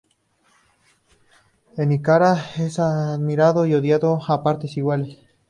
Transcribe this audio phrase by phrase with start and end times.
[1.77, 5.19] En Icaria es admirado y odiado a partes iguales.